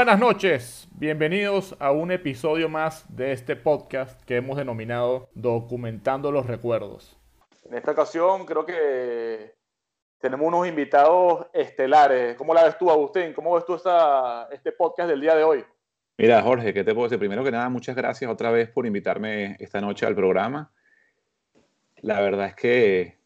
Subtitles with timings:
[0.00, 6.46] Buenas noches, bienvenidos a un episodio más de este podcast que hemos denominado Documentando los
[6.46, 7.18] Recuerdos.
[7.66, 9.56] En esta ocasión creo que
[10.18, 12.34] tenemos unos invitados estelares.
[12.36, 13.34] ¿Cómo la ves tú, Agustín?
[13.34, 15.66] ¿Cómo ves tú esta, este podcast del día de hoy?
[16.16, 17.18] Mira, Jorge, ¿qué te puedo decir?
[17.18, 20.72] Primero que nada, muchas gracias otra vez por invitarme esta noche al programa.
[21.96, 23.18] La verdad es que,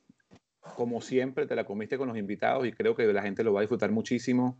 [0.75, 3.61] como siempre, te la comiste con los invitados y creo que la gente lo va
[3.61, 4.59] a disfrutar muchísimo.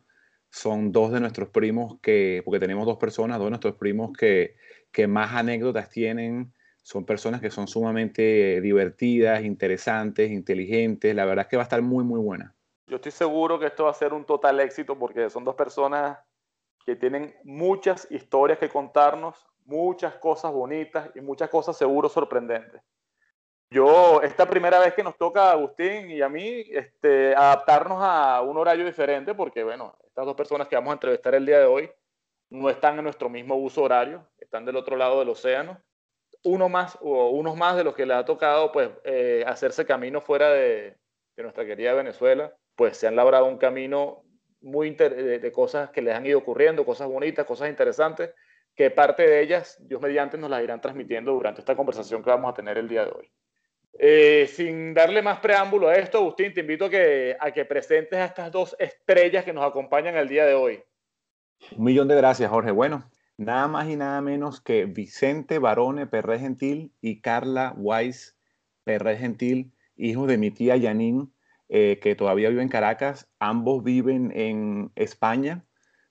[0.55, 4.55] Son dos de nuestros primos que, porque tenemos dos personas, dos de nuestros primos que,
[4.93, 6.55] que más anécdotas tienen.
[6.81, 11.13] Son personas que son sumamente divertidas, interesantes, inteligentes.
[11.13, 12.55] La verdad es que va a estar muy, muy buena.
[12.87, 16.19] Yo estoy seguro que esto va a ser un total éxito porque son dos personas
[16.87, 22.81] que tienen muchas historias que contarnos, muchas cosas bonitas y muchas cosas seguro sorprendentes.
[23.71, 28.41] Yo, esta primera vez que nos toca a Agustín y a mí, este, adaptarnos a
[28.43, 31.65] un horario diferente, porque bueno, estas dos personas que vamos a entrevistar el día de
[31.65, 31.91] hoy
[32.49, 35.83] no están en nuestro mismo uso horario, están del otro lado del océano.
[36.45, 40.21] Uno más, o unos más de los que les ha tocado, pues, eh, hacerse camino
[40.21, 40.97] fuera de,
[41.37, 44.23] de nuestra querida Venezuela, pues se han labrado un camino
[44.61, 48.33] muy de, de, cosas que les han ido ocurriendo, cosas bonitas, cosas interesantes,
[48.77, 52.53] que parte de ellas, Dios mediante, nos las irán transmitiendo durante esta conversación que vamos
[52.53, 53.33] a tener el día de hoy.
[53.97, 58.19] Eh, sin darle más preámbulo a esto, Agustín, te invito a que, a que presentes
[58.19, 60.83] a estas dos estrellas que nos acompañan el día de hoy.
[61.77, 62.73] Un millón de gracias, Jorge.
[62.73, 68.37] Bueno, nada más y nada menos que Vicente Barone Perré Gentil y Carla Weiss
[68.83, 71.29] Perré Gentil, hijos de mi tía Janine,
[71.69, 73.29] eh, que todavía vive en Caracas.
[73.39, 75.65] Ambos viven en España.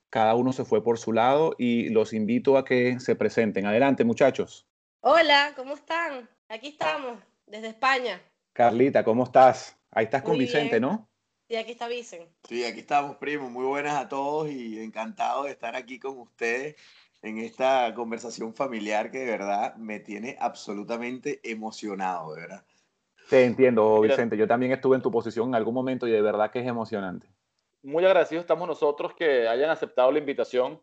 [0.08, 3.66] Cada uno se fue por su lado y los invito a que se presenten.
[3.66, 4.66] Adelante, muchachos.
[5.00, 6.28] Hola, ¿cómo están?
[6.48, 8.20] Aquí estamos desde España.
[8.52, 9.76] Carlita, ¿cómo estás?
[9.90, 10.82] Ahí estás con Muy Vicente, bien.
[10.82, 11.08] ¿no?
[11.48, 12.28] Y aquí está Vicen.
[12.48, 13.50] Sí, aquí estamos, primo.
[13.50, 16.76] Muy buenas a todos y encantado de estar aquí con ustedes
[17.22, 22.64] en esta conversación familiar que de verdad me tiene absolutamente emocionado, de verdad.
[23.28, 24.00] Te entiendo.
[24.00, 24.36] Vicente.
[24.36, 27.26] Yo también estuve en tu posición en algún momento y de verdad que es emocionante.
[27.82, 30.80] Muy agradecidos estamos nosotros que hayan aceptado la invitación,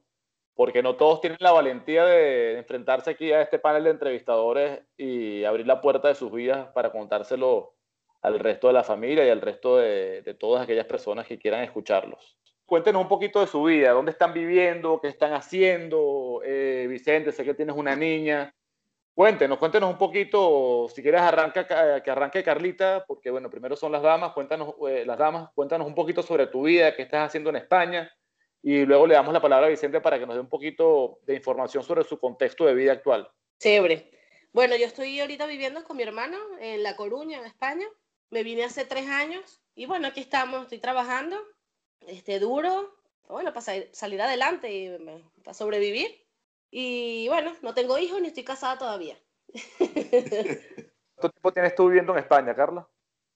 [0.56, 5.44] porque no todos tienen la valentía de enfrentarse aquí a este panel de entrevistadores y
[5.44, 7.76] abrir la puerta de sus vidas para contárselo
[8.22, 12.38] al resto de la familia y al resto de, todas aquellas personas que quieran escucharlos.
[12.66, 16.42] Cuéntenos un poquito de su vida, dónde están viviendo, qué están haciendo.
[16.46, 18.54] Eh, Vicente, sé que tienes una niña.
[19.14, 24.02] Cuéntenos, cuéntenos un poquito, si quieres arranca, que arranque Carlita, porque bueno, primero son las
[24.02, 27.58] damas, cuéntanos, eh, las damas, cuéntanos un poquito sobre tu vida, qué estás haciendo en
[27.58, 28.10] España,
[28.64, 31.36] y luego le damos la palabra a Vicente para que nos dé un poquito de
[31.36, 33.30] información sobre su contexto de vida actual.
[33.60, 34.12] Chévere.
[34.54, 37.88] Bueno, yo estoy ahorita viviendo con mi hermano en La Coruña, en España.
[38.30, 41.38] Me vine hace tres años y bueno, aquí estamos, estoy trabajando,
[42.02, 42.94] este, duro,
[43.28, 44.90] bueno, para sa- salir adelante y
[45.44, 46.26] para sobrevivir.
[46.70, 49.18] Y bueno, no tengo hijos ni estoy casada todavía.
[51.16, 52.88] ¿Cuánto tiempo tienes tú viviendo en España, Carla?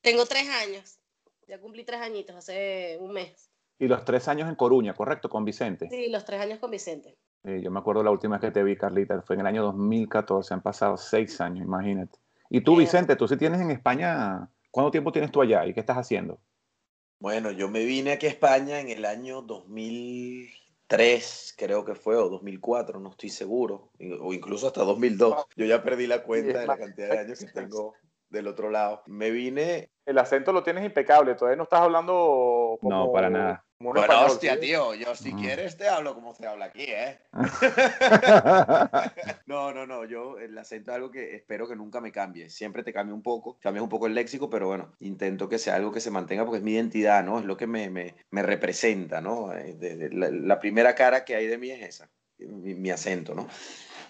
[0.01, 0.99] tengo tres años.
[1.47, 3.51] Ya cumplí tres añitos, hace un mes.
[3.77, 5.29] Y los tres años en Coruña, ¿correcto?
[5.29, 5.89] Con Vicente.
[5.89, 7.17] Sí, los tres años con Vicente.
[7.43, 9.63] Eh, yo me acuerdo la última vez que te vi, Carlita, fue en el año
[9.63, 10.53] 2014.
[10.53, 12.17] Han pasado seis años, imagínate.
[12.49, 12.85] Y tú, Bien.
[12.85, 16.39] Vicente, tú sí tienes en España, ¿cuánto tiempo tienes tú allá y qué estás haciendo?
[17.19, 22.29] Bueno, yo me vine aquí a España en el año 2003, creo que fue, o
[22.29, 23.89] 2004, no estoy seguro,
[24.21, 25.47] o incluso hasta 2002.
[25.55, 27.93] Yo ya perdí la cuenta de la cantidad de años que tengo
[28.35, 29.01] del otro lado.
[29.07, 33.05] Me vine El acento lo tienes impecable, todavía no estás hablando como...
[33.05, 33.65] No, para nada.
[33.79, 34.59] como Bueno, español, hostia, ¿sí?
[34.59, 35.39] tío, yo si Mm.
[35.39, 37.19] quieres te hablo como se habla aquí, ¿eh?
[39.47, 42.49] No, no, no, yo el acento es algo que espero que nunca me cambie.
[42.49, 45.75] Siempre te cambia un poco, cambia un poco el léxico, pero bueno, intento que sea
[45.75, 47.39] algo que se mantenga porque es mi identidad, ¿no?
[47.39, 49.53] Es lo que me, me, me representa, ¿no?
[49.53, 52.91] Eh, de- de- la, la primera cara que hay de mí es esa, mi, mi
[52.91, 53.47] acento, ¿no?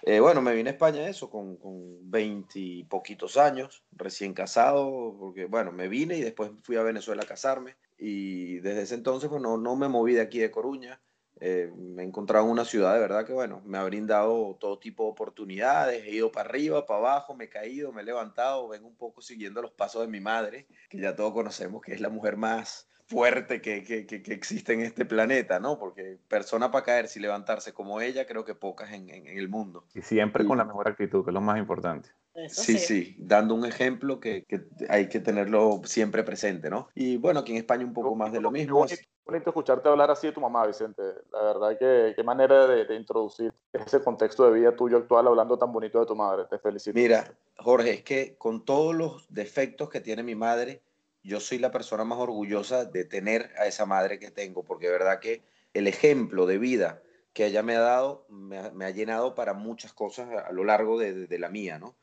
[0.07, 5.15] Eh, bueno, me vine a España eso, con, con 20 y poquitos años, recién casado,
[5.19, 7.75] porque bueno, me vine y después fui a Venezuela a casarme.
[7.97, 11.01] Y desde ese entonces pues no, no me moví de aquí de Coruña.
[11.39, 14.77] Eh, me he encontrado en una ciudad de verdad que bueno, me ha brindado todo
[14.77, 18.67] tipo de oportunidades, he ido para arriba, para abajo, me he caído, me he levantado,
[18.69, 21.99] vengo un poco siguiendo los pasos de mi madre, que ya todos conocemos que es
[21.99, 25.77] la mujer más fuerte que, que, que, que existe en este planeta, ¿no?
[25.77, 29.49] Porque persona para caerse y levantarse como ella, creo que pocas en, en, en el
[29.49, 29.85] mundo.
[29.93, 32.09] Y siempre con la mejor actitud, que es lo más importante.
[32.33, 36.89] Eso Sí, sí, dando un ejemplo que, que hay que tenerlo siempre presente, ¿no?
[36.93, 38.79] Y bueno, aquí en España un poco más de lo mismo.
[38.79, 41.01] bonito, bonito escucharte hablar así de tu mamá, Vicente.
[41.31, 45.57] La verdad que qué manera de, de introducir ese contexto de vida tuyo actual hablando
[45.57, 46.43] tan bonito de tu madre.
[46.49, 46.93] Te felicito.
[46.93, 50.81] Mira, Jorge, es que con todos los defectos que tiene mi madre,
[51.25, 54.91] yo soy la persona más orgullosa de tener a esa madre que tengo, porque de
[54.91, 55.43] verdad que
[55.73, 57.01] el ejemplo de vida
[57.33, 61.37] que ella me ha dado, me ha, llenado para muchas cosas a, lo largo de,
[61.37, 61.95] la mía, ¿no?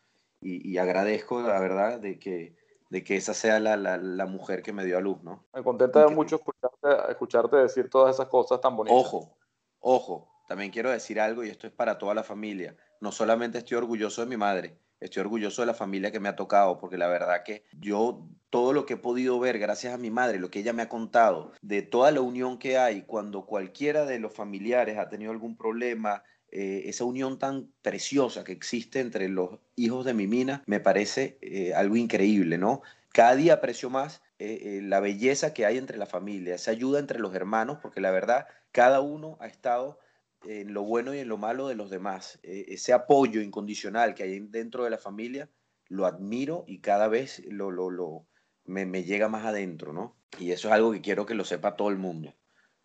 [0.43, 2.57] Y, agradezco, la verdad, de que,
[2.91, 5.47] de que esa sea la, la, mujer que me dio a luz, ¿no?
[5.55, 8.99] Me contenta mucho escucharte, escucharte decir todas esas cosas tan bonitas.
[8.99, 9.39] Ojo,
[9.79, 12.77] ojo, también quiero decir algo y esto es para toda la familia.
[13.01, 16.37] No solamente estoy orgulloso de mi madre, estoy orgulloso de la familia que me ha
[16.37, 20.11] tocado, porque la verdad que yo todo lo que he podido ver gracias a mi
[20.11, 24.05] madre, lo que ella me ha contado, de toda la unión que hay cuando cualquiera
[24.05, 29.31] de los familiares ha tenido algún problema, eh, esa unión tan preciosa que existe entre
[29.31, 32.83] los hijos de mi mina, me parece eh, algo increíble, ¿no?
[33.11, 37.21] Cada día aprecio más eh, la belleza que hay entre la familia, esa ayuda entre
[37.21, 39.99] los hermanos, porque la verdad, cada uno ha estado
[40.45, 42.39] en lo bueno y en lo malo de los demás.
[42.43, 45.49] ese apoyo incondicional que hay dentro de la familia,
[45.89, 48.27] lo admiro y cada vez lo, lo, lo,
[48.65, 50.17] me, llega más adentro, ¿no?
[50.39, 52.35] Y eso es algo que quiero que lo sepa todo el mundo.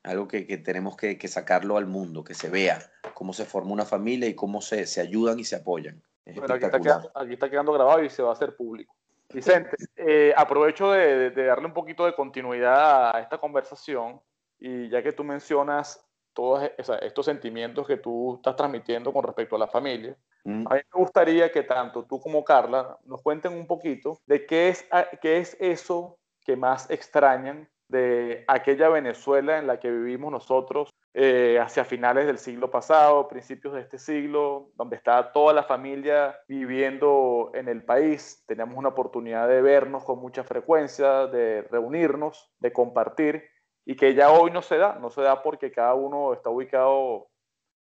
[0.03, 2.79] Algo que, tenemos que, sacarlo al mundo, que se vea
[3.13, 6.01] cómo se forma una familia y cómo se, ayudan y se apoyan.
[6.25, 8.95] Bueno, aquí, está quedando, grabado y se va a hacer público.
[9.33, 14.21] Vicente, eh, aprovecho de, darle un poquito de continuidad a esta conversación
[14.59, 16.06] y ya que tú mencionas
[16.37, 16.69] todos
[17.01, 20.15] estos sentimientos que tú estás transmitiendo con respecto a la familia,
[20.47, 20.65] Mm.
[20.69, 24.69] A mí me gustaría que tanto tú como Carla nos cuenten un poquito de qué
[24.69, 24.87] es,
[25.21, 31.59] qué es eso que más extrañan de aquella Venezuela en la que vivimos nosotros eh,
[31.61, 37.51] hacia finales del siglo pasado, principios de este siglo, donde estaba toda la familia viviendo
[37.53, 38.43] en el país.
[38.47, 43.49] Teníamos una oportunidad de vernos con mucha frecuencia, de reunirnos, de compartir,
[43.89, 44.99] y que ya hoy no se da.
[44.99, 47.29] No se da porque cada uno está ubicado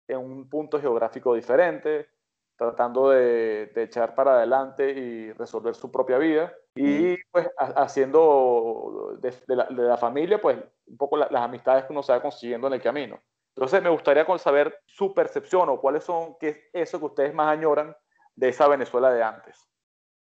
[0.05, 2.09] en un punto geográfico diferente,
[2.57, 9.97] tratando de, echar para adelante y resolver su propia vida y pues haciendo de, la,
[9.97, 10.57] familia pues
[10.87, 13.17] un poco las amistades que uno se va consiguiendo en el camino.
[13.55, 17.47] Entonces me gustaría saber su percepción o cuáles son qué es eso que ustedes más
[17.47, 17.95] añoran
[18.35, 19.69] de esa Venezuela de antes.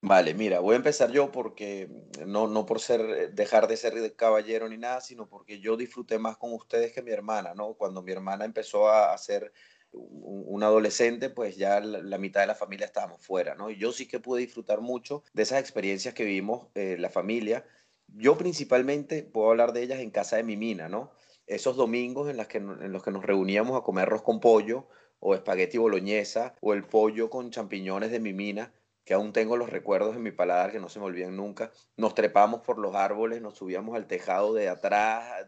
[0.02, 1.90] Vale, mira, voy a empezar yo porque
[2.26, 6.38] no, no por ser, dejar de ser caballero ni nada, sino porque yo disfruté más
[6.38, 7.74] con ustedes que mi hermana, ¿no?
[7.74, 9.52] Cuando mi hermana empezó a hacer
[9.92, 13.70] un, adolescente, pues ya la, mitad de la familia estábamos fuera, ¿no?
[13.70, 17.66] Y yo sí que pude disfrutar mucho de esas experiencias que vivimos eh, la familia.
[18.08, 21.12] Yo principalmente puedo hablar de ellas en casa de mi mina, ¿no?
[21.46, 24.88] Esos domingos en, las que, en los que nos reuníamos a comer arroz con pollo
[25.18, 28.72] o espagueti boloñesa o el pollo con champiñones de mi mina,
[29.10, 31.72] que aún tengo los recuerdos en mi paladar que no se me olvidan nunca.
[31.96, 35.46] Nos trepamos por los árboles, nos subíamos al tejado de atrás,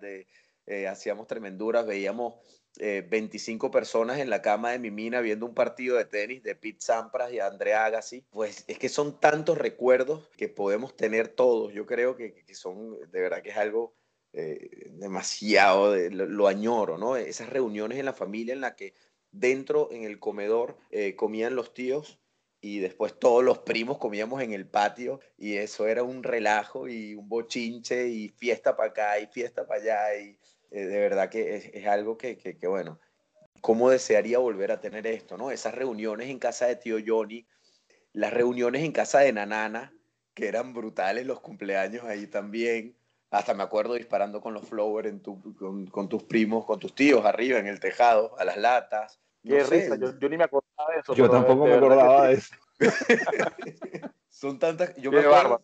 [0.66, 2.34] eh, hacíamos tremenduras, veíamos
[2.76, 6.56] 25 eh, personas en la cama de mi mina viendo un partido de tenis de
[6.56, 8.24] Pete Sampras y Andrea Agassi.
[8.30, 11.72] Pues es que son tantos recuerdos que podemos tener todos.
[11.72, 13.94] Yo creo que, son, de verdad que es algo
[14.32, 17.14] eh, demasiado, lo, añoro, ¿no?
[17.14, 18.94] Esas reuniones en la familia en la que
[19.30, 22.18] dentro, en el comedor, eh, comían los tíos
[22.64, 27.16] y después todos los primos comíamos en el patio y eso era un relajo y
[27.16, 30.38] un bochinche y fiesta para acá y fiesta para allá y
[30.70, 33.00] eh, de verdad que es, algo que, que, bueno,
[33.60, 35.50] cómo desearía volver a tener esto, ¿no?
[35.50, 37.46] Esas reuniones en casa de tío Johnny,
[38.12, 39.92] las reuniones en casa de Nanana,
[40.32, 42.96] que eran brutales los cumpleaños ahí también.
[43.30, 45.42] Hasta me acuerdo disparando con los flowers tu,
[45.90, 49.20] con, tus primos, con tus tíos arriba en el tejado, a las latas.
[49.42, 51.14] Qué risa, yo, ni me acordaba de eso.
[51.14, 52.54] Yo tampoco me acordaba de eso.
[54.28, 54.94] Son tantas.
[54.96, 55.62] Yo me acuerdo,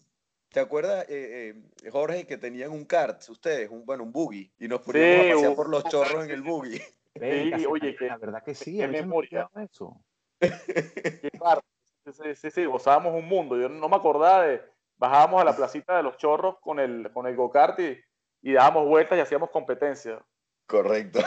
[0.51, 1.55] ¿Te acuerdas, eh,
[1.85, 5.35] eh, Jorge, que tenían un kart, ustedes, un, bueno, un buggy, y nos poníamos a
[5.35, 6.81] pasear por los chorros en el buggy?
[7.19, 9.51] Sí, oye, que, la verdad que sí, qué memoria.
[9.57, 10.01] Eso.
[10.39, 11.31] qué
[12.13, 13.59] sí, sí, sí, gozábamos un mundo.
[13.59, 14.63] Yo no me acordaba de,
[14.97, 17.99] bajábamos a la placita de los chorros con el, con el go-kart y,
[18.41, 20.25] y dábamos vueltas y hacíamos competencia.
[20.67, 21.19] Correcto.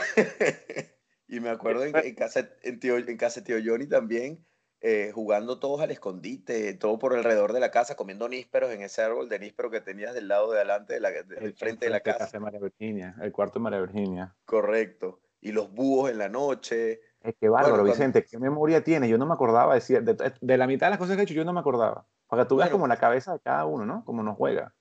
[1.32, 4.44] Y me acuerdo en, en, casa, en, tío, en casa de tío Johnny también,
[4.82, 9.00] eh, jugando todos al escondite, todo por alrededor de la casa, comiendo nísperos en ese
[9.00, 12.00] árbol de níspero que tenías del lado de adelante, de la, del frente de la
[12.00, 12.28] casa.
[12.30, 14.36] de María Virginia, el cuarto de María Virginia.
[14.44, 15.22] Correcto.
[15.40, 17.00] Y los búhos en la noche.
[17.22, 19.08] Es que bárbaro, Vicente, ¿qué memoria tienes?
[19.08, 21.34] Yo no me acordaba de, de, de, la mitad de las cosas que he hecho,
[21.34, 22.06] yo no me acordaba.
[22.26, 24.04] Para que tú veas como la cabeza de cada uno, ¿no?
[24.04, 24.74] Como nos juega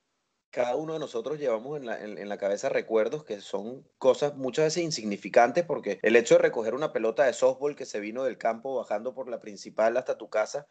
[0.51, 4.65] cada uno de nosotros llevamos en la, en, la, cabeza recuerdos que son cosas muchas
[4.65, 8.37] veces insignificantes porque el hecho de recoger una pelota de softball que se vino del
[8.37, 10.67] campo bajando por la principal hasta tu casa,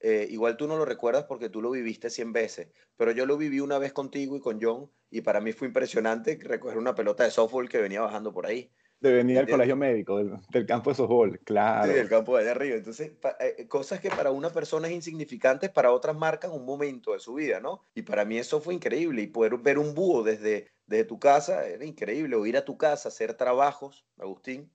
[0.00, 3.38] eh, igual tú no lo recuerdas porque tú lo viviste 100 veces, pero yo lo
[3.38, 7.24] viví una vez contigo y con John y para mí fue impresionante recoger una pelota
[7.24, 8.70] de softball que venía bajando por ahí
[9.02, 10.18] de venir al colegio médico,
[10.48, 11.90] del, campo de softball, claro.
[11.90, 12.76] Sí, del campo de allá arriba.
[12.76, 17.18] Entonces, eh, cosas que para una persona es insignificantes, para otras marcan un momento de
[17.18, 17.82] su vida, ¿no?
[17.94, 19.22] Y para mí eso fue increíble.
[19.22, 22.36] Y poder ver un búho desde, desde tu casa era increíble.
[22.36, 24.70] O ir a tu casa, hacer trabajos, Agustín,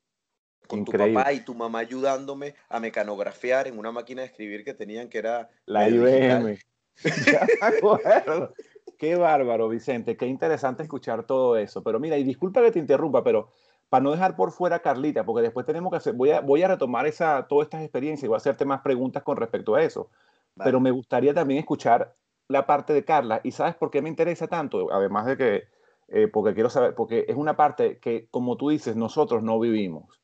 [0.67, 1.13] con Increíble.
[1.13, 5.07] tu papá y tu mamá ayudándome a mecanografiar en una máquina de escribir que tenían
[5.07, 5.89] que era La.
[5.89, 6.59] IBM.
[8.97, 10.17] Qué bárbaro, Vicente.
[10.17, 11.83] Qué interesante escuchar todo eso.
[11.83, 13.49] Pero mira, y disculpa que te interrumpa, pero
[13.89, 16.61] para no dejar por fuera a Carlita, porque después tenemos que hacer, voy a, voy
[16.63, 19.83] a retomar esa, todas estas experiencias y voy a hacerte más preguntas con respecto a
[19.83, 20.09] eso.
[20.55, 20.67] Vale.
[20.67, 22.15] Pero me gustaría también escuchar
[22.47, 23.41] la parte de Carla.
[23.43, 24.91] ¿Y sabes por qué me interesa tanto?
[24.91, 25.63] Además de que,
[26.09, 30.21] eh, porque quiero saber, porque es una parte que, como tú dices, nosotros no vivimos.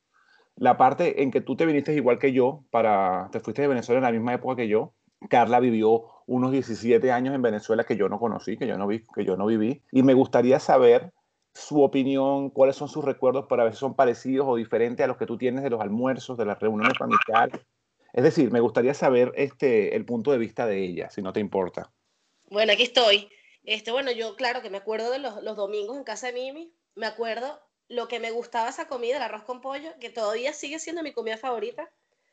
[0.55, 3.99] La parte en que tú te viniste igual que yo, para, te fuiste de Venezuela
[3.99, 4.93] en la misma época que yo.
[5.29, 9.03] Carla vivió unos 17 años en Venezuela que yo no conocí, que yo no vi,
[9.15, 9.81] que yo no viví.
[9.91, 11.13] Y me gustaría saber
[11.53, 15.17] su opinión, cuáles son sus recuerdos para ver si son parecidos o diferentes a los
[15.17, 17.61] que tú tienes de los almuerzos, de las reuniones familiares.
[18.11, 21.39] Es decir, me gustaría saber este, el punto de vista de ella, si no te
[21.39, 21.91] importa.
[22.49, 23.29] Bueno, aquí estoy.
[23.63, 26.73] Este, bueno, yo claro que me acuerdo de los, los domingos en casa de Mimi,
[26.95, 30.79] me acuerdo lo que me gustaba esa comida, el arroz con pollo, que todavía sigue
[30.79, 31.89] siendo mi comida favorita.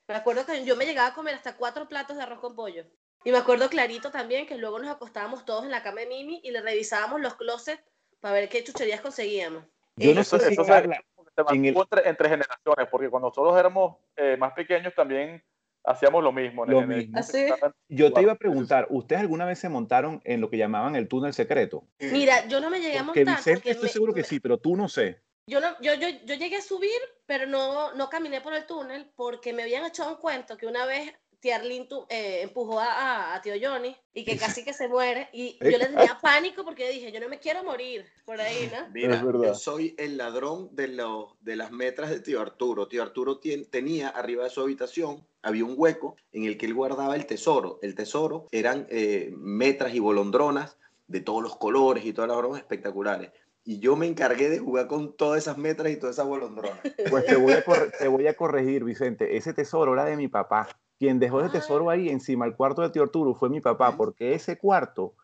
[0.09, 2.85] Me acuerdo que yo me llegaba a comer hasta cuatro platos de arroz con pollo.
[3.25, 6.41] Y me acuerdo clarito también que luego nos acostábamos todos en la cama de Mimi
[6.43, 7.83] y le revisábamos los closets
[8.21, 9.65] para ver qué chucherías conseguíamos.
[9.97, 11.03] Yo no Eso- sé si eso se- Carla,
[11.37, 15.43] Se En el- entre, entre generaciones, porque cuando nosotros éramos eh, más pequeños también
[15.85, 16.67] hacíamos lo mismo.
[16.67, 17.19] Lo en el- mismo.
[17.19, 17.47] ¿Ah, sí?
[17.89, 21.09] yo te iba a preguntar, ¿ustedes alguna vez se montaron en lo que llamaban el
[21.09, 21.85] túnel secreto?
[21.99, 23.25] Mira, yo no me llegué a montar.
[23.25, 25.23] Vicente porque estoy me- seguro que sí, pero tú no sé.
[25.47, 29.11] Yo, no, yo, yo, yo llegué a subir, pero no, no caminé por el túnel
[29.17, 31.11] porque me habían echado un cuento que una vez
[31.41, 35.29] tu- eh, empujó a, a- a tío Johnny y que casi que se muere.
[35.33, 38.89] Y yo le tenía pánico porque dije, yo no me quiero morir por ahí, ¿no?
[38.93, 39.43] Mira, Es verdad.
[39.45, 42.89] yo soy el ladrón de, los, de las metras de tío Arturo.
[42.89, 46.75] Tío Arturo tien- tenía arriba de su habitación, había un hueco en el que él
[46.75, 47.79] guardaba el tesoro.
[47.83, 50.77] El tesoro eran eh, metras y bolondronas
[51.09, 53.31] de todos los colores y todas las bromas espectaculares.
[53.65, 56.79] Y yo me encargué de jugar con todas esas metras y todas esas bolondronas.
[57.11, 57.63] Pues te voy, a
[57.99, 59.37] te voy a corregir, Vicente.
[59.37, 60.69] Ese tesoro era de mi papá.
[61.01, 64.35] Quien dejó ese tesoro ahí encima del cuarto de tío Arturo fue mi papá, porque
[64.35, 65.15] ese cuarto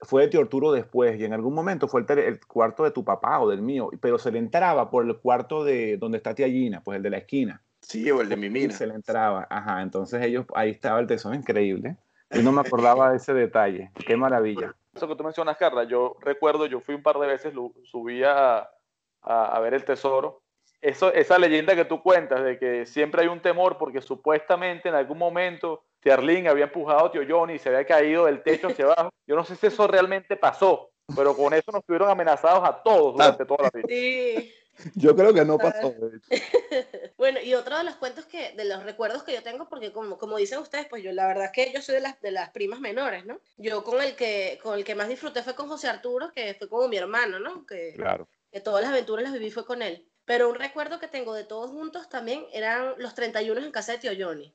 [0.00, 3.04] fue de tío Arturo después y en algún momento fue el, el cuarto de tu
[3.04, 6.48] papá o del mío, pero se le entraba por el cuarto de donde está tía
[6.48, 7.62] Gina, pues el de la esquina.
[7.82, 8.72] Sí, o el de mi Y mina.
[8.72, 9.82] se le entraba, ajá.
[9.82, 11.98] Entonces ellos, ahí estaba el tesoro increíble.
[12.30, 13.90] Yo no me acordaba de ese detalle.
[14.06, 14.74] Qué maravilla.
[14.94, 17.52] Eso que tú mencionas, Carla, yo recuerdo, yo fui un par de veces,
[17.84, 20.40] subí a, a, a ver el tesoro.
[20.80, 24.94] Eso, esa leyenda que tú cuentas de que siempre hay un temor porque supuestamente en
[24.94, 28.68] algún momento Tía Arlene había empujado a tío Johnny y se había caído del techo
[28.68, 29.10] hacia abajo.
[29.26, 33.14] Yo no sé si eso realmente pasó, pero con eso nos tuvieron amenazados a todos
[33.14, 33.88] durante toda la vida.
[33.88, 34.54] Sí.
[34.94, 36.10] Yo creo que no pasó, pasó.
[37.16, 40.18] Bueno, y otro de los cuentos que, de los recuerdos que yo tengo, porque como,
[40.18, 42.50] como dicen ustedes, pues yo la verdad es que yo soy de las, de las
[42.50, 43.40] primas menores, ¿no?
[43.56, 46.68] Yo con el que, con el que más disfruté fue con José Arturo, que fue
[46.68, 47.66] como mi hermano, ¿no?
[47.66, 48.28] Que, Claro.
[48.52, 50.07] que todas las aventuras las viví fue con él.
[50.28, 53.98] Pero un recuerdo que tengo de todos juntos también eran los 31 en casa de
[53.98, 54.54] tío Johnny.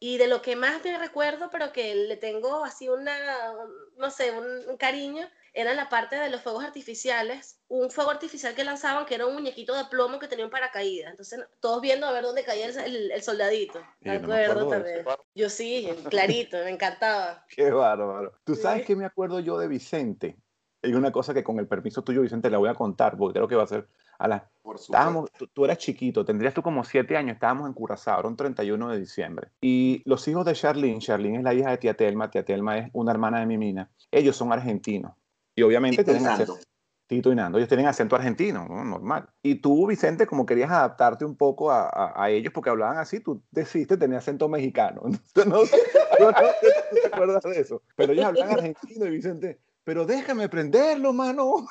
[0.00, 3.54] Y de lo que más me recuerdo, pero que le tengo así una,
[3.96, 7.62] no sé, un, un cariño, era la parte de los fuegos artificiales.
[7.68, 11.10] Un fuego artificial que lanzaban que era un muñequito de plomo que tenía un paracaídas.
[11.12, 13.78] Entonces, todos viendo a ver dónde caía el, el- el soldadito.
[13.80, 15.06] Sí, Me no acuerdo también.
[15.34, 17.46] Yo sí, clarito, me encantaba.
[17.56, 18.32] Qué bárbaro.
[18.44, 18.62] ¿Tú Sí.
[18.62, 20.36] sabes qué me acuerdo yo de Vicente?
[20.82, 23.48] Hay una cosa que con el permiso tuyo, Vicente, la voy a contar, porque creo
[23.48, 24.50] que va a ser a la...
[24.62, 24.76] Por.
[24.76, 28.36] Estábamos, tú, tú eras chiquito, tendrías tú como siete años, estábamos en Curazao, era un
[28.36, 29.48] 31 de diciembre.
[29.60, 32.90] Y los hijos de Charlene, Charlene es la hija de tía Telma, tía Telma es
[32.94, 35.12] una hermana de mi mina, ellos son argentinos.
[35.54, 36.58] Y obviamente Tito tienen acento,
[37.06, 38.82] Tito y Nando, ellos tienen acento argentino, ¿no?
[38.84, 39.28] normal.
[39.42, 43.20] Y tú, Vicente, como querías adaptarte un poco a, a- a ellos porque hablaban así,
[43.20, 45.02] tú decidiste tener acento mexicano.
[45.36, 47.82] No no tú te acuerdas de eso.
[47.96, 51.66] Pero ellos hablan argentino y Vicente, pero déjame prenderlo, mano.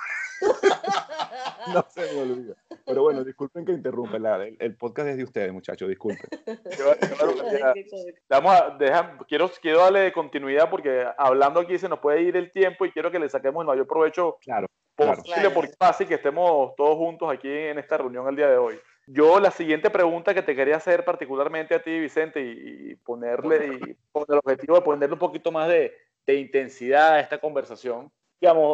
[1.74, 2.56] No se me olvida.
[2.86, 4.20] Pero bueno, disculpen que interrumpa.
[4.20, 6.28] la- el, el podcast es de ustedes, muchachos, disculpen.
[6.76, 7.74] Claro, claro, ya.
[8.30, 12.52] Vamos a, deja- quiero, quiero darle continuidad porque hablando aquí se nos puede ir el
[12.52, 15.54] tiempo y quiero que le saquemos el mayor provecho Claro, posible Claro.
[15.54, 18.80] porque es fácil que estemos todos juntos aquí en esta reunión el día de hoy.
[19.08, 23.68] Yo la siguiente pregunta que te quería hacer particularmente a ti, Vicente, y, y ponerle,
[23.76, 25.94] y con el objetivo de ponerle un poquito más de,
[26.26, 28.10] de intensidad a esta conversación,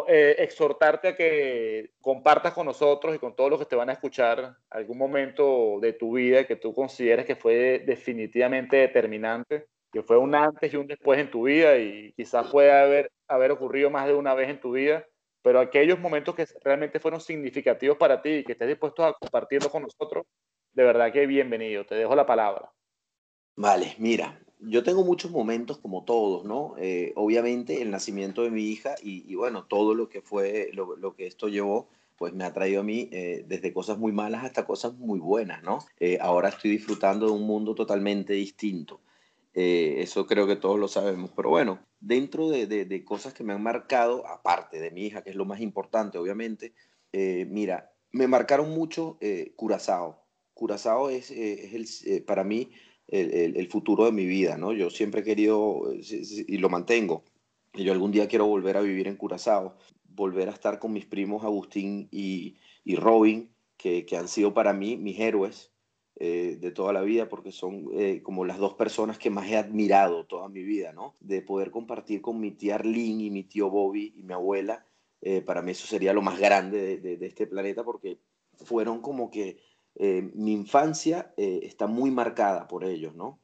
[0.08, 3.94] eh, exhortarte a que compartas con nosotros y con todos los que te van a
[3.94, 10.18] escuchar algún momento de tu vida que tú consideres que fue definitivamente determinante, que fue
[10.18, 14.08] un antes y un después en tu vida y quizás pueda haber, haber ocurrido más
[14.08, 15.06] de una vez en tu vida,
[15.42, 19.70] pero aquellos momentos que realmente fueron significativos para ti y que estés dispuesto a compartirlo
[19.70, 20.26] con nosotros,
[20.74, 21.86] de verdad que bienvenido.
[21.86, 22.72] Te dejo la palabra.
[23.56, 26.76] Vale, mira, yo tengo muchos momentos como todos, ¿no?
[26.78, 31.28] Eh, obviamente el nacimiento de mi hija y, bueno, todo lo que fue, lo, que
[31.28, 34.94] esto llevó pues me ha traído a mí eh, desde cosas muy malas hasta cosas
[34.96, 35.80] muy buenas, ¿no?
[36.02, 39.00] Eh, ahora estoy disfrutando de un mundo totalmente distinto.
[39.54, 41.32] Eso creo que todos lo sabemos.
[41.36, 45.32] Pero bueno, dentro de, de, cosas que me han marcado, aparte de mi hija, que
[45.32, 46.74] es lo más importante, obviamente,
[47.12, 49.18] mira, me marcaron mucho
[49.58, 50.24] Curazao.
[50.54, 52.70] Curazao es, es el, para mí
[53.12, 54.72] el, futuro de mi vida, ¿no?
[54.72, 57.24] Yo siempre he querido, y lo mantengo,
[57.74, 59.76] yo algún día quiero volver a vivir en Curazao
[60.20, 64.98] volver a estar con mis primos Agustín y, y Robin, que, han sido para mí
[64.98, 65.72] mis héroes
[66.18, 69.56] eh, de toda la vida, porque son eh, como las dos personas que más he
[69.56, 71.16] admirado toda mi vida, ¿no?
[71.22, 74.86] De poder compartir con mi tía Arlene y mi tío Bobby y mi abuela,
[75.22, 78.20] eh, para mí eso sería lo más grande de, de, este planeta, porque
[78.58, 79.58] fueron como que
[80.00, 83.42] mi infancia está muy marcada por ellos, ¿no?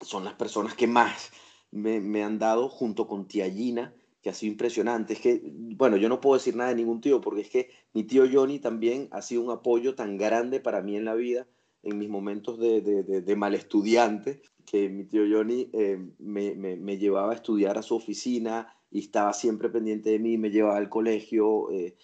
[0.00, 1.30] Son las personas que más
[1.74, 5.14] me, han dado junto con tía Gina, que ha sido impresionante.
[5.14, 8.04] Es que, bueno, yo no puedo decir nada de ningún tío, porque es que mi
[8.04, 11.48] tío Johnny también ha sido un apoyo tan grande para mí en la vida,
[11.82, 17.34] en mis momentos de, de, mal estudiante, que mi tío Johnny eh, me, llevaba a
[17.34, 21.70] estudiar a su oficina y estaba siempre pendiente de mí, me llevaba al colegio.
[21.72, 21.96] Eh,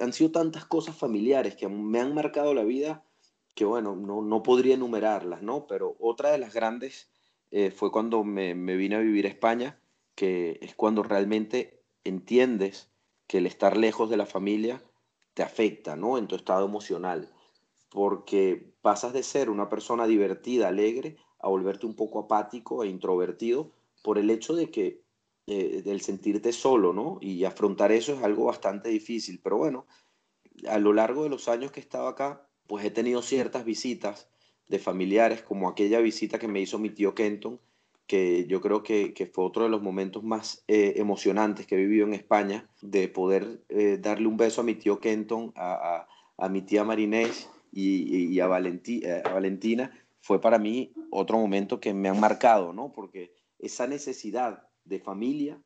[0.00, 3.04] han sido tantas cosas familiares que me han marcado la vida
[3.54, 5.66] que, bueno, no, no podría enumerarlas, ¿no?
[5.66, 7.08] Pero otra de las grandes
[7.50, 9.80] eh, fue cuando me, me vine a vivir a España
[10.16, 12.90] que es cuando realmente entiendes
[13.28, 14.82] que el estar lejos de la familia
[15.34, 16.18] te afecta, ¿no?
[16.18, 17.30] En tu estado emocional,
[17.90, 23.72] porque pasas de ser una persona divertida, alegre, a volverte un poco apático e introvertido
[24.02, 25.02] por el hecho de que
[25.46, 27.18] eh, del sentirte solo, ¿no?
[27.20, 29.86] Y afrontar eso es algo bastante difícil, pero bueno,
[30.68, 34.28] a lo largo de los años que he estado acá, pues he tenido ciertas visitas
[34.68, 37.60] de familiares, como aquella visita que me hizo mi tío Kenton,
[38.06, 41.78] que yo creo que, que, fue otro de los momentos más eh, emocionantes que he
[41.78, 46.48] vivido en España, de poder eh, darle un beso a mi tío Kenton, a, a,
[46.48, 52.08] mi tía Marinés y, a, eh, a, Valentina, fue para mí otro momento que me
[52.08, 52.92] han marcado, ¿no?
[52.92, 55.60] Porque esa necesidad de familia,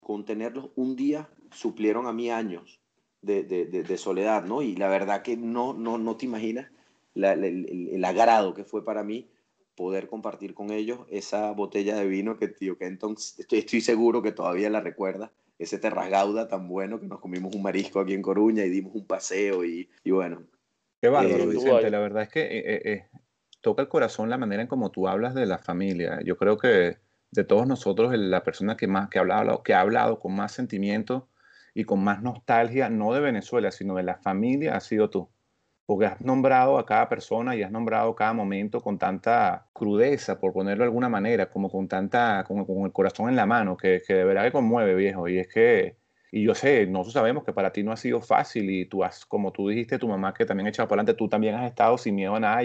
[0.00, 2.80] con tenerlos un día, suplieron a mí años
[3.22, 4.62] de, de, de, soledad, ¿no?
[4.62, 6.70] Y la verdad que no, no, no te imaginas
[7.14, 9.28] la, el, el agrado que fue para mí
[9.76, 14.32] poder compartir con ellos esa botella de vino que tío Kenton, estoy, estoy seguro que
[14.32, 18.64] todavía la recuerda, ese terrasgauda tan bueno que nos comimos un marisco aquí en Coruña
[18.64, 20.42] y dimos un paseo y, y bueno.
[21.00, 23.08] Qué bárbaro, eh, Vicente, la verdad es que eh, eh,
[23.60, 26.20] toca el corazón la manera en como tú hablas de la familia.
[26.24, 26.96] Yo creo que
[27.30, 30.52] de todos nosotros, la persona que más que ha hablado, que ha hablado con más
[30.52, 31.28] sentimiento
[31.74, 35.30] y con más nostalgia, no de Venezuela, sino de la familia, ha sido tú
[35.86, 40.52] porque has nombrado a cada persona y has nombrado cada momento con tanta crudeza, por
[40.52, 44.02] ponerlo de alguna manera, como con tanta, como con el corazón en la mano, que,
[44.06, 45.28] que de verdad que conmueve, viejo.
[45.28, 45.96] Y es que,
[46.32, 49.24] y yo sé, nosotros sabemos que para ti no ha sido fácil y tú has,
[49.24, 51.96] como tú dijiste, tu mamá que también ha echado para adelante, tú también has estado
[51.98, 52.62] sin miedo a nada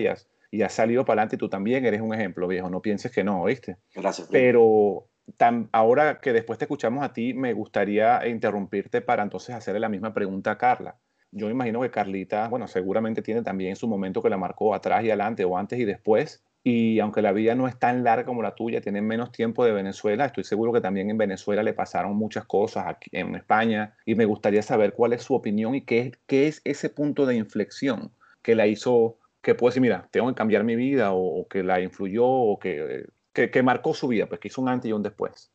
[0.52, 2.70] y has salido para adelante y tú también eres un ejemplo, viejo.
[2.70, 3.78] No pienses que no, ¿viste?
[3.96, 4.28] Gracias.
[4.30, 9.80] Pero tan, ahora que después te escuchamos a ti, me gustaría interrumpirte para entonces hacerle
[9.80, 10.98] la misma pregunta a Carla
[11.32, 15.04] yo me imagino que Carlita, bueno, seguramente tiene también su momento que la marcó atrás
[15.04, 16.44] y adelante o antes y después.
[16.64, 19.72] Y aunque la vida no es tan larga como la tuya, tiene menos tiempo de
[19.72, 24.14] Venezuela, estoy seguro que también en Venezuela le pasaron muchas cosas aquí en España y
[24.14, 28.12] me gustaría saber cuál es su opinión y qué, qué es ese punto de inflexión
[28.44, 31.82] que la hizo, que puede decir, mira, tengo que cambiar mi vida o, que la
[31.82, 35.04] influyó o que, que, que, marcó su vida, pues que hizo un antes y un
[35.04, 35.52] después.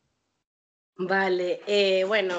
[0.97, 2.35] Vale, eh, bueno,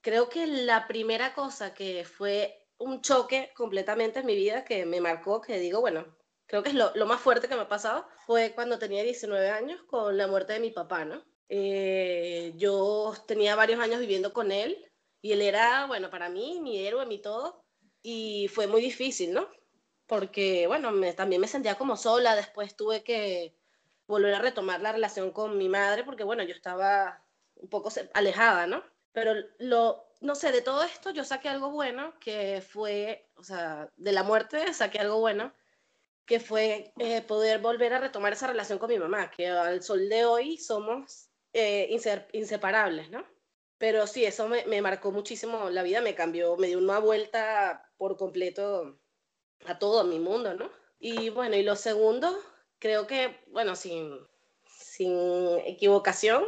[0.00, 5.00] creo que la primera cosa que fue un choque completamente en mi vida que me
[5.00, 6.04] marcó, que digo, bueno,
[6.46, 9.48] creo que es lo, lo, más fuerte que me ha pasado, fue cuando tenía 19
[9.48, 11.24] años con la muerte de mi papá, ¿no?
[11.48, 14.90] Eh, yo tenía varios años viviendo con él
[15.22, 17.64] y él era, bueno, para mí, mi héroe, mi todo,
[18.02, 19.48] y fue muy difícil, ¿no?
[20.06, 23.56] Porque, bueno, me, también me sentía como sola, después tuve que
[24.06, 27.22] volver a retomar la relación con mi madre, porque, bueno, yo estaba
[27.56, 28.82] un poco alejada, ¿no?
[29.12, 33.90] Pero lo, no sé, de todo esto yo saqué algo bueno, que fue, o sea,
[33.96, 35.52] de la muerte saqué algo bueno,
[36.26, 40.08] que fue eh, poder volver a retomar esa relación con mi mamá, que al sol
[40.08, 41.96] de hoy somos eh,
[42.32, 43.24] inseparables, ¿no?
[43.78, 47.90] Pero sí, eso me, me, marcó muchísimo la vida, me cambió, me dio una vuelta
[47.98, 48.98] por completo
[49.66, 50.70] a todo mi mundo, ¿no?
[50.98, 52.36] Y bueno, y lo segundo,
[52.78, 54.18] creo que, bueno, sin,
[54.66, 56.44] sin equivocación,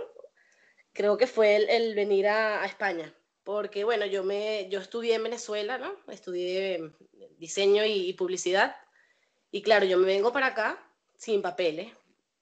[0.92, 3.14] creo que fue el, el venir a, a España
[3.47, 5.95] porque bueno, yo, me, yo estudié en Venezuela, ¿no?
[6.09, 6.90] Estudié
[7.38, 8.75] diseño y, publicidad,
[9.53, 10.85] y claro, yo me vengo para acá
[11.16, 11.92] sin papeles,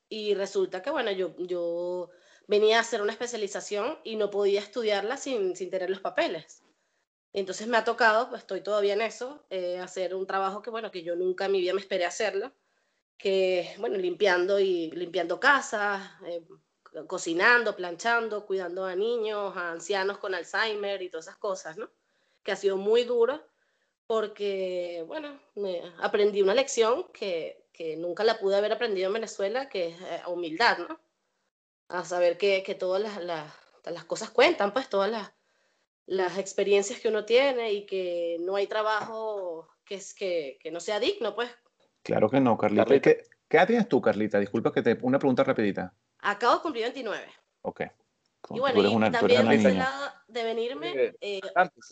[0.08, 2.08] y resulta que bueno, yo, yo
[2.46, 6.62] venía a hacer una especialización y no podía estudiarla sin, sin tener los papeles.
[7.34, 10.92] Entonces me ha tocado, pues estoy todavía en eso, eh, hacer un trabajo que, bueno,
[10.92, 12.52] que yo nunca en mi vida me esperé hacerlo,
[13.18, 16.44] que, bueno, limpiando y limpiando casas, eh,
[17.08, 21.90] cocinando, planchando, cuidando a niños, a ancianos con Alzheimer y todas esas cosas, ¿no?
[22.44, 23.42] Que ha sido muy duro
[24.06, 29.68] porque, bueno, me aprendí una lección que, que, nunca la pude haber aprendido en Venezuela,
[29.68, 31.00] que es eh, humildad, ¿no?
[31.88, 33.52] A saber que, que todas las, las,
[33.86, 35.32] las, cosas cuentan, pues todas las,
[36.06, 40.80] las experiencias que uno tiene y que no hay trabajo que, es, que, que no
[40.80, 41.50] sea digno, pues.
[42.02, 43.00] Claro que no, Carlita.
[43.00, 44.38] ¿Qué, ¿Qué edad tienes tú, Carlita?
[44.38, 44.98] Disculpa que te...
[45.02, 45.94] Una pregunta rapidita.
[46.18, 47.26] Acabo de cumplir 29.
[47.62, 47.82] Ok.
[48.50, 51.40] Y bueno, y una, también de lado de venirme, eh,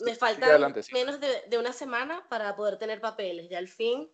[0.04, 0.58] me falta
[0.92, 3.48] menos de, de, una semana para poder tener papeles.
[3.48, 4.10] Ya al fin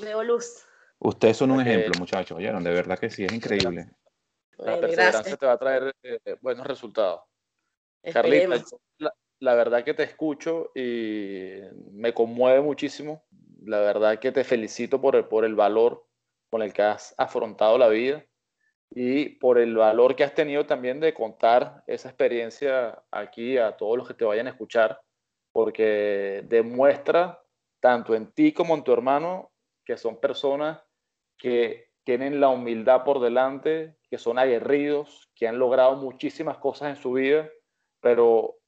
[0.00, 0.64] veo luz.
[0.98, 2.64] Ustedes son un ejemplo, muchachos, ¿oyeron?
[2.64, 3.90] De verdad que sí, es increíble.
[4.56, 7.22] La perseverancia te va a traer eh, buenos resultados.
[8.12, 8.64] Carlita,
[8.98, 9.12] la,
[9.44, 11.60] la, verdad que te escucho y
[11.92, 13.24] me conmueve muchísimo.
[13.64, 16.06] La verdad que te felicito por el, por el valor
[16.50, 18.24] con el que has afrontado la vida
[18.90, 23.98] y por el valor que has tenido también de contar esa experiencia aquí a todos
[23.98, 25.00] los que te vayan a escuchar,
[25.52, 27.42] porque demuestra
[27.80, 29.50] tanto en ti como en tu hermano
[29.84, 30.80] que son personas
[31.36, 37.02] que tienen la humildad por delante, que son aguerridos, que han logrado muchísimas cosas en
[37.02, 37.50] su vida,
[38.00, 38.58] pero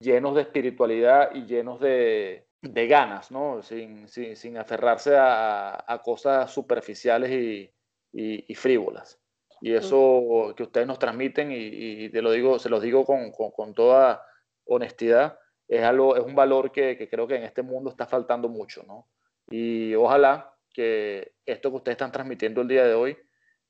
[0.00, 3.62] llenos de espiritualidad y llenos de, de ganas, ¿no?
[3.62, 7.72] Sin, sin, sin aferrarse a, a, cosas superficiales y,
[8.12, 9.20] y, y, frívolas.
[9.60, 11.56] Y eso que ustedes nos transmiten, y,
[12.04, 14.24] y te lo digo, se los digo con, con, con toda
[14.66, 18.48] honestidad, es, algo, es un valor que, que, creo que en este mundo está faltando
[18.48, 19.08] mucho, ¿no?
[19.50, 23.18] Y ojalá que esto que ustedes están transmitiendo el día de hoy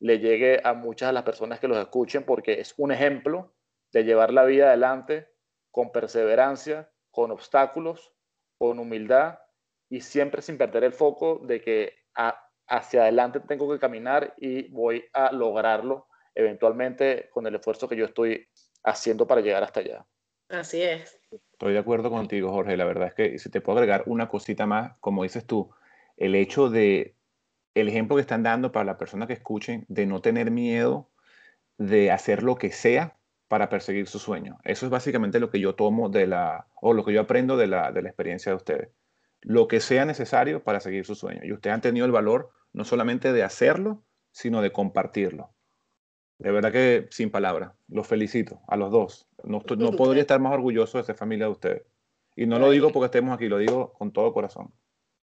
[0.00, 3.54] le llegue a muchas de las personas que los escuchen, porque es un ejemplo
[3.92, 5.28] de llevar la vida adelante
[5.70, 8.12] con perseverancia, con obstáculos,
[8.58, 9.38] con humildad
[9.88, 14.68] y siempre sin perder el foco de que a, hacia adelante tengo que caminar y
[14.70, 18.48] voy a lograrlo eventualmente con el esfuerzo que yo estoy
[18.84, 20.06] haciendo para llegar hasta allá.
[20.48, 21.20] Así es.
[21.52, 22.76] Estoy de acuerdo contigo, Jorge.
[22.76, 25.70] La verdad es que si te puedo agregar una cosita más, como dices tú,
[26.16, 27.16] el hecho de,
[27.74, 31.10] el ejemplo que están dando para la persona que escuchen, de no tener miedo
[31.76, 33.17] de hacer lo que sea
[33.48, 34.58] para perseguir su sueño.
[34.64, 37.66] Eso es básicamente lo que yo tomo de la, o lo que yo aprendo de
[37.66, 38.90] la, de la experiencia de ustedes.
[39.40, 41.40] Lo que sea necesario para seguir su sueño.
[41.44, 45.54] Y ustedes han tenido el valor no solamente de hacerlo, sino de compartirlo.
[46.38, 49.28] De verdad que sin palabras, los felicito a los dos.
[49.42, 51.82] No, no podría estar más orgulloso de esa familia de ustedes.
[52.36, 54.72] Y no lo digo porque estemos aquí, lo digo con todo corazón.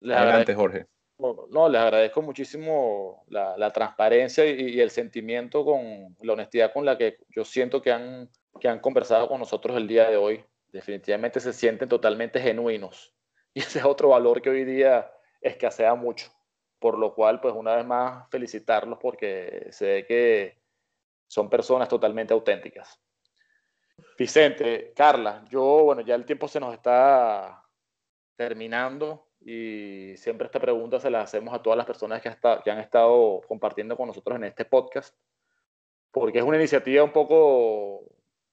[0.03, 0.87] Adelante, Jorge.
[1.19, 7.19] No, les agradezco muchísimo la, transparencia y, el sentimiento con la honestidad con la que
[7.31, 10.45] yo siento que han, que han conversado con nosotros el día de hoy.
[10.69, 13.13] Definitivamente se sienten totalmente genuinos.
[13.57, 16.31] Y ese es otro valor que hoy día escasea mucho
[16.79, 20.63] por lo cual, pues una vez más, felicitarlos porque se ve que
[21.27, 23.01] son personas totalmente auténticas.
[24.19, 27.63] Vicente, Carla, yo, bueno, ya el tiempo se nos está
[28.37, 32.71] terminando y siempre esta pregunta se la hacemos a todas las personas que, hasta, que
[32.73, 35.17] han estado compartiendo con nosotros en este podcast,
[36.11, 38.01] porque es una iniciativa un poco,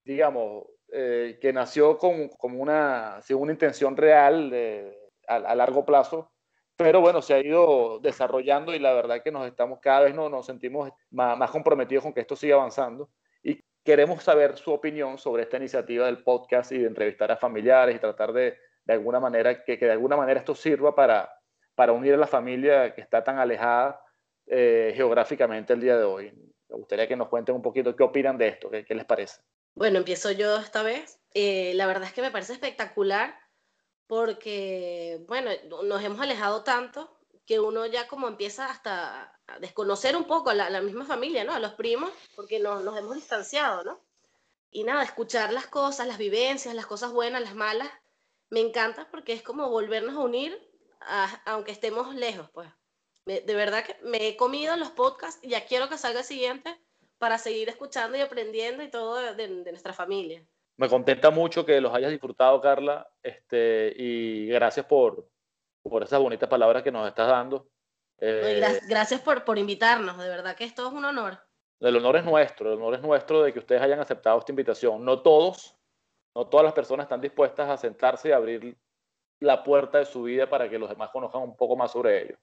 [0.06, 4.96] digamos, eh, que nació con, con una, sin una intención real de,
[5.28, 6.32] a, a largo plazo,
[6.76, 10.30] pero bueno, se ha ido desarrollando y la verdad que nos estamos cada vez no,
[10.30, 13.10] nos sentimos más, más, comprometidos con que esto siga avanzando
[13.42, 17.96] y queremos saber su opinión sobre esta iniciativa del podcast y de entrevistar a familiares
[17.96, 21.30] y tratar de, de alguna manera, que, que, de alguna manera esto sirva para,
[21.76, 24.02] para unir a la familia que está tan alejada
[24.48, 26.32] eh, geográficamente el día de hoy.
[26.69, 29.41] Me gustaría que nos cuenten un poquito qué opinan de esto, qué, qué les parece.
[29.76, 31.19] Bueno, empiezo yo esta vez.
[31.34, 33.36] Eh, la verdad es que me parece espectacular
[34.08, 35.50] porque, bueno,
[35.84, 40.54] nos hemos alejado tanto que uno ya como empieza hasta a desconocer un poco a
[40.54, 41.54] la, la misma familia, ¿no?
[41.54, 44.02] A los primos, porque nos, nos hemos distanciado, ¿no?
[44.72, 47.89] Y nada, escuchar las cosas, las vivencias, las cosas buenas, las malas,
[48.54, 50.58] me encanta porque es como volvernos a unir,
[51.02, 52.70] a, aunque estemos lejos, pues.
[53.26, 56.26] Me, de verdad que me he comido los podcasts y ya quiero que salga el
[56.26, 56.78] siguiente
[57.18, 60.46] para seguir escuchando y aprendiendo y todo de, de, de nuestra familia
[60.78, 65.30] me contenta mucho que los hayas disfrutado, Carla, este, y gracias por,
[65.84, 67.68] por esas bonitas palabras que nos estás dando.
[68.20, 71.39] Eh, gracias por, por invitarnos, de verdad que esto es un honor.
[71.80, 75.04] El honor es nuestro, el honor es nuestro de que ustedes hayan aceptado esta invitación.
[75.04, 75.76] No todos,
[76.36, 78.78] no todas las personas están dispuestas a sentarse y abrir
[79.39, 82.39] la puerta de su vida para que los demás conozcan un poco más sobre ellos.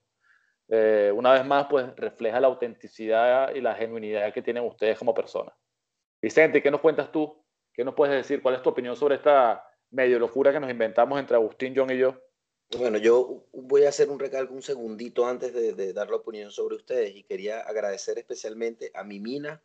[0.67, 5.13] Eh, una vez más, pues refleja la autenticidad y la genuinidad que tienen ustedes como
[5.13, 5.53] personas.
[6.21, 7.41] Vicente, ¿qué nos cuentas tú
[7.73, 8.41] ¿Qué nos puedes decir?
[8.41, 11.97] ¿Cuál es tu opinión sobre esta medio locura que nos inventamos entre Agustín, John y
[11.97, 12.15] yo.
[12.77, 16.77] Bueno, yo voy a hacer un recalco un segundito antes de, dar la opinión sobre
[16.77, 19.61] ustedes y quería agradecer especialmente a mi mina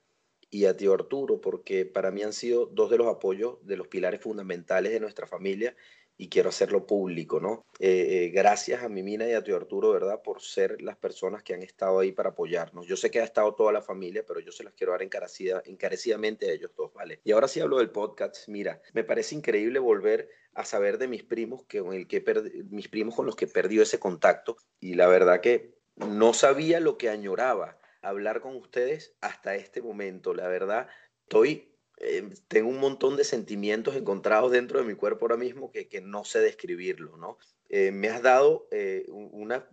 [0.51, 3.89] y a tío Arturo porque para mí han sido dos de los apoyos de los
[3.89, 5.75] pilares fundamentales de nuestra familia
[6.19, 7.67] y quiero hacerlo público, ¿no?
[7.79, 10.23] Eh, eh, gracias a mi mina y a tío Arturo, ¿verdad?
[10.23, 12.87] Por ser las personas que han estado ahí para apoyarnos.
[12.87, 15.63] Yo sé que ha estado toda la familia, pero yo se las quiero dar encarecida,
[15.67, 17.21] encarecidamente a ellos dos, ¿vale?
[17.25, 18.49] Y ahora sí hablo del podcast.
[18.49, 22.25] Mira, me parece increíble volver a saber de mis primos, que, con el que
[22.71, 24.57] mis primos con los que perdió ese contacto.
[24.81, 30.35] Y la verdad que no sabía lo que añoraba hablar con ustedes hasta este momento.
[30.35, 30.89] La verdad,
[31.23, 35.89] estoy eh, tengo un montón de sentimientos encontrados dentro de mi cuerpo ahora mismo que,
[35.89, 37.39] que no sé describirlo, ¿no?
[37.71, 39.67] Eh, me has dado eh, una,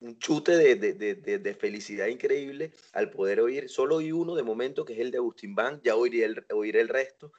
[0.00, 4.42] un chute de, de, de, de, felicidad increíble al poder oír, solo oí uno de
[4.42, 7.32] momento que es el de Agustín Bank, ya oiré el, oiré el resto,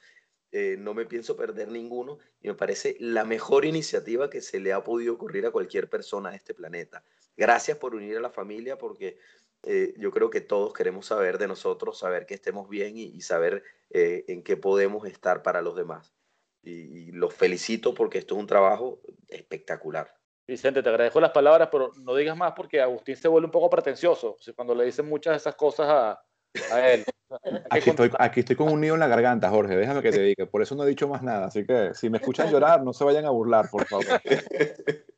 [0.78, 4.84] no me pienso perder ninguno y me parece la mejor iniciativa que se le ha
[4.84, 7.04] podido ocurrir a cualquier persona de este planeta.
[7.36, 9.18] Gracias por unir a la familia porque
[9.64, 13.64] eh, yo creo que todos queremos saber de nosotros, saber que estemos bien y, saber
[13.90, 16.14] eh, en qué podemos estar para los demás.
[16.62, 20.14] Y, los felicito porque esto es un trabajo espectacular.
[20.48, 23.70] Vicente, te agradezco las palabras, pero no digas más porque Agustín se vuelve un poco
[23.70, 26.24] pretencioso cuando le dicen muchas de esas cosas a,
[26.72, 27.06] a él.
[27.70, 30.46] Aquí estoy, aquí estoy con un nido en la garganta, Jorge, déjame que te diga.
[30.46, 31.48] Por eso no he dicho más nada.
[31.48, 34.06] Así que si me escuchan llorar, no se vayan a burlar, por favor.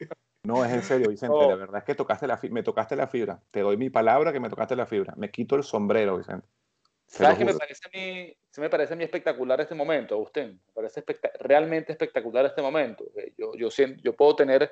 [0.45, 3.41] No, es en serio, Vicente, la verdad es que tocaste la me tocaste la fibra.
[3.51, 5.13] Te doy mi palabra que me tocaste la fibra.
[5.17, 6.47] Me quito el sombrero, Vicente.
[7.07, 10.61] ¿Sabes qué me parece a mí, se me parece a mí espectacular este momento, Agustín?
[10.67, 11.03] Me parece
[11.39, 13.05] realmente espectacular este momento.
[13.15, 14.71] Eh, yo, yo, siento, yo puedo tener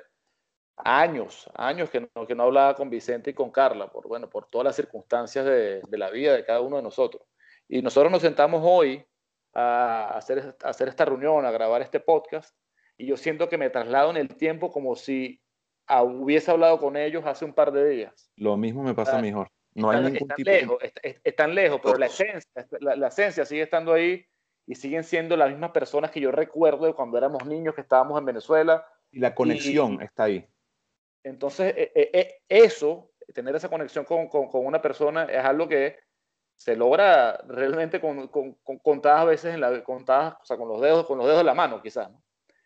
[0.76, 4.46] años, años que no, que no hablaba con Vicente y con Carla, por, bueno, por
[4.46, 7.22] todas las circunstancias de, de la vida de cada uno de nosotros.
[7.68, 9.04] Y nosotros nos sentamos hoy
[9.54, 12.54] a hacer, a hacer esta reunión, a grabar este podcast,
[12.96, 15.40] y yo siento que me traslado en el tiempo como si
[15.88, 18.30] hubiese hablado con ellos hace un par de días.
[18.36, 19.52] Lo mismo me pasa a mí, Jorge.
[19.74, 20.78] No hay ningún están lejos,
[21.24, 24.24] están lejos, pero la esencia, la, esencia sigue estando ahí
[24.66, 28.18] y siguen siendo las mismas personas que yo recuerdo de cuando éramos niños que estábamos
[28.18, 28.86] en Venezuela.
[29.10, 30.46] Y la conexión está ahí.
[31.24, 35.66] Entonces, e, e, e, eso, tener esa conexión con, con, con, una persona es algo
[35.66, 35.98] que
[36.56, 38.28] se logra realmente con,
[38.82, 41.54] contadas veces en la contadas, o sea, con los dedos, con los dedos de la
[41.54, 42.10] mano, quizás.
[42.10, 42.22] ¿no?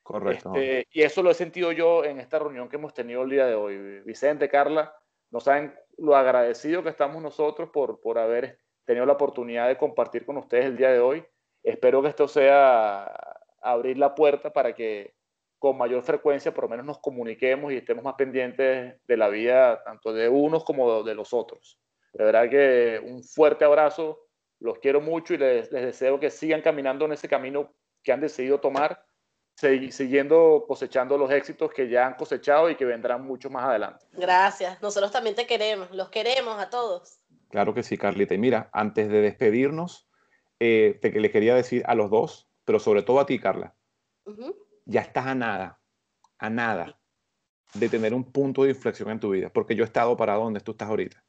[0.09, 0.55] Correcto.
[0.55, 3.45] Este, y eso lo he sentido yo en esta reunión que hemos tenido el día
[3.45, 4.01] de hoy.
[4.07, 4.97] Vicente, Carla,
[5.31, 10.25] no saben lo agradecido que estamos nosotros por, por haber tenido la oportunidad de compartir
[10.25, 11.27] con ustedes el día de hoy.
[11.63, 13.05] Espero que esto sea
[13.61, 15.13] abrir la puerta para que
[15.59, 19.85] con mayor frecuencia por lo menos nos comuniquemos y estemos más pendientes de la vida
[19.85, 21.79] tanto de unos como de los otros.
[22.15, 24.21] De verdad que un fuerte abrazo,
[24.59, 28.23] los quiero mucho y les, les deseo que sigan caminando en ese camino que han
[28.23, 29.05] decidido tomar
[29.59, 34.07] siguiendo cosechando los éxitos que ya han cosechado y que vendrán mucho más adelante.
[34.13, 37.19] Gracias, nosotros también te queremos, los queremos a todos.
[37.51, 38.35] Claro que sí, Carlita.
[38.35, 40.09] Y mira, antes de despedirnos,
[40.61, 43.75] eh, te, le quería decir a los dos, pero sobre todo a ti, Carla,
[44.85, 45.81] ya estás a nada,
[46.39, 47.01] a nada
[47.75, 50.61] de tener un punto de inflexión en tu vida, porque yo he estado para donde
[50.61, 51.25] tú estás ahorita.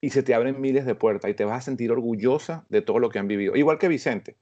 [0.00, 3.00] Y se te abren miles de puertas y te vas a sentir orgullosa de todo
[3.00, 3.54] lo que han vivido.
[3.54, 4.38] Igual que Vicente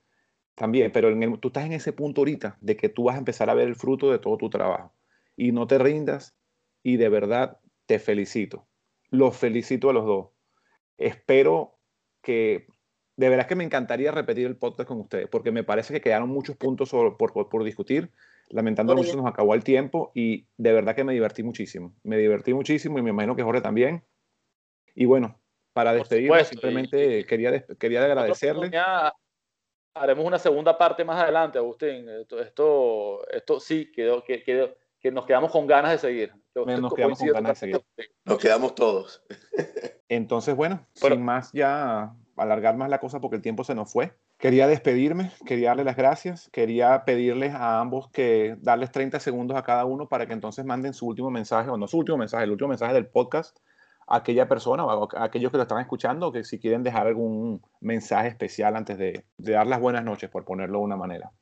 [0.59, 3.49] también, pero en tú estás en ese punto ahorita de que tú vas a empezar
[3.49, 4.93] a ver el fruto de todo tu trabajo.
[5.37, 6.37] Y no te rindas
[6.83, 8.67] y de verdad te felicito.
[9.11, 10.29] Los felicito a los dos.
[10.99, 11.79] Espero
[12.21, 12.67] que,
[13.17, 16.29] de verdad que me encantaría repetir el podcast con ustedes, porque me parece que quedaron
[16.29, 18.11] muchos puntos por, por, discutir.
[18.51, 21.95] Lamentando mucho nos acabó el tiempo y de verdad que me divertí muchísimo.
[22.03, 24.03] Me divertí muchísimo y me imagino que Jorge también.
[24.95, 25.39] Y bueno,
[25.73, 28.71] para despedirme, simplemente quería, quería agradecerle
[30.01, 32.09] haremos una segunda parte más adelante, Agustín.
[32.09, 36.33] Esto, esto, sí, quedó, que, que nos quedamos con ganas de seguir.
[36.55, 37.85] Nos quedamos con ganas de seguir.
[38.25, 39.23] Nos quedamos todos.
[40.09, 44.13] Entonces, bueno, sin más ya alargar más la cosa porque el tiempo se nos fue.
[44.39, 49.65] Quería despedirme, quería darle las gracias, quería pedirles a ambos que darles 30 segundos a
[49.65, 52.53] cada uno para que entonces manden su último mensaje, o no su último mensaje, el
[52.53, 53.59] último mensaje del podcast
[54.09, 58.29] aquella persona o a aquellos que lo están escuchando que si quieren dejar algún mensaje
[58.29, 61.33] especial antes de, dar las buenas noches, por ponerlo de una manera.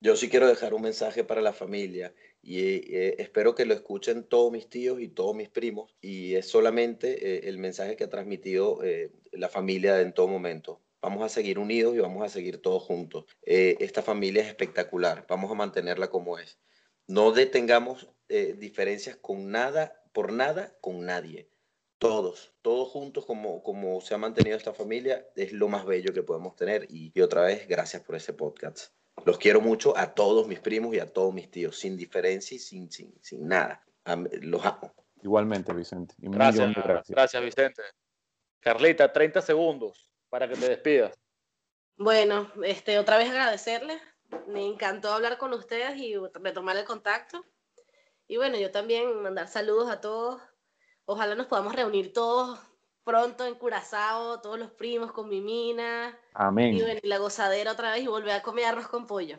[0.00, 2.58] Yo sí quiero dejar un mensaje para la familia y
[2.94, 7.36] eh, espero que lo escuchen todos mis tíos y todos mis primos y es solamente
[7.36, 10.80] eh, el mensaje que ha transmitido eh, la familia en todo momento.
[11.00, 13.26] Vamos a seguir unidos y vamos a seguir todos juntos.
[13.44, 16.58] esta familia es espectacular, vamos a mantenerla como es.
[17.06, 18.08] No detengamos
[18.56, 21.50] diferencias con nada, por nada, con nadie
[21.98, 26.22] todos, todos juntos como, como se ha mantenido esta familia, es lo más bello que
[26.22, 26.86] podemos tener.
[26.90, 28.92] Y, otra vez, gracias por ese podcast.
[29.24, 32.58] Los quiero mucho a todos mis primos y a todos mis tíos, sin diferencia y
[32.58, 33.84] sin, sin, sin nada.
[34.42, 34.92] Los amo.
[35.22, 36.14] Igualmente, Vicente.
[36.18, 37.08] gracias, gracias.
[37.08, 37.82] Gracias, Vicente.
[38.60, 41.18] Carlita, 30 segundos para que te despidas.
[41.96, 44.02] Bueno, este, otra vez agradecerles.
[44.48, 47.44] Me encantó hablar con ustedes y retomar el contacto.
[48.26, 50.42] Y bueno, yo también mandar saludos a todos.
[51.06, 52.58] Ojalá nos podamos reunir todos
[53.04, 56.18] pronto en Curazao, todos los primos con mi mina.
[56.32, 56.74] Amén.
[56.74, 59.38] Y la gozadera otra vez y volver a comer arroz con pollo.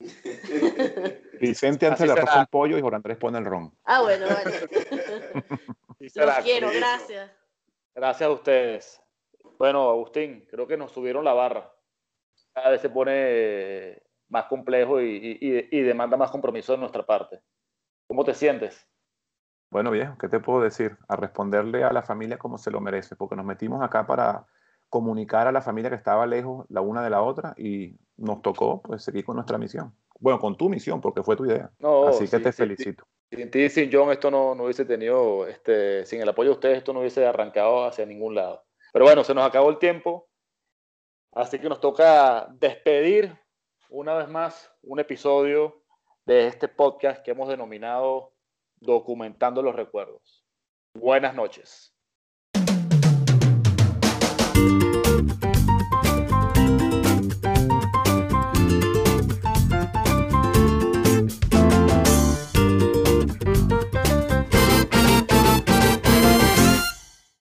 [1.40, 3.74] Vicente hace el arroz con pollo y Jorge Andrés pone el ron.
[3.84, 4.68] Ah, bueno, vale.
[6.14, 7.30] Los quiero, gracias.
[7.94, 9.02] Gracias a ustedes.
[9.58, 11.70] Bueno, Agustín, creo que nos subieron la barra.
[12.52, 15.38] Cada vez se pone más complejo y,
[15.70, 17.40] y demanda más compromiso de nuestra parte.
[18.06, 18.89] ¿Cómo te sientes?
[19.70, 20.96] Bueno, viejo, ¿qué te puedo decir?
[21.08, 24.46] A responderle a la familia como se lo merece, porque nos metimos acá para
[24.88, 28.82] comunicar a la familia que estaba lejos la una de la otra y nos tocó
[28.82, 29.94] pues seguir con nuestra misión.
[30.18, 31.70] Bueno, con tu misión, porque fue tu idea.
[32.08, 33.06] Así que te felicito.
[33.30, 36.78] Sin ti, sin John, esto no, no hubiese tenido, este, sin el apoyo de ustedes,
[36.78, 38.64] esto no hubiese arrancado hacia ningún lado.
[38.92, 40.28] Pero bueno, se nos acabó el tiempo,
[41.32, 43.38] así que nos toca despedir
[43.88, 45.80] una vez más un episodio
[46.26, 48.32] de este podcast que hemos denominado
[48.80, 50.44] Documentando los Recuerdos.
[50.94, 51.94] Buenas noches.